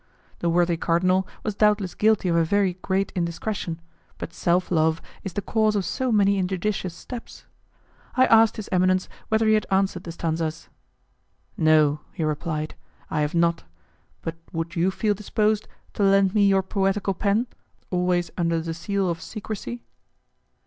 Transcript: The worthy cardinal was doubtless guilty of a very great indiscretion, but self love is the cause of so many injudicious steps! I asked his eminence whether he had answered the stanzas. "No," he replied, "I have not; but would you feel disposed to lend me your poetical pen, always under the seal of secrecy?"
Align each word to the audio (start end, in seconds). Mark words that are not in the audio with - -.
The 0.39 0.49
worthy 0.49 0.77
cardinal 0.77 1.27
was 1.43 1.53
doubtless 1.53 1.93
guilty 1.93 2.27
of 2.27 2.35
a 2.35 2.43
very 2.43 2.73
great 2.81 3.11
indiscretion, 3.13 3.79
but 4.17 4.33
self 4.33 4.71
love 4.71 4.99
is 5.23 5.33
the 5.33 5.43
cause 5.43 5.75
of 5.75 5.85
so 5.85 6.11
many 6.11 6.39
injudicious 6.39 6.95
steps! 6.95 7.45
I 8.17 8.25
asked 8.25 8.55
his 8.55 8.67
eminence 8.71 9.07
whether 9.29 9.45
he 9.47 9.53
had 9.53 9.67
answered 9.69 10.03
the 10.05 10.11
stanzas. 10.11 10.69
"No," 11.55 11.99
he 12.13 12.23
replied, 12.23 12.73
"I 13.11 13.21
have 13.21 13.35
not; 13.35 13.63
but 14.23 14.37
would 14.51 14.75
you 14.75 14.89
feel 14.89 15.13
disposed 15.13 15.67
to 15.93 16.01
lend 16.01 16.33
me 16.33 16.47
your 16.47 16.63
poetical 16.63 17.13
pen, 17.13 17.45
always 17.91 18.31
under 18.39 18.59
the 18.59 18.73
seal 18.73 19.07
of 19.07 19.21
secrecy?" 19.21 19.83